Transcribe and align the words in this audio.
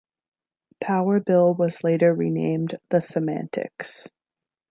Power 0.81 1.19
Bill 1.19 1.53
was 1.53 1.83
later 1.83 2.11
renamed 2.11 2.79
The 2.89 3.01
Semantics. 3.01 4.09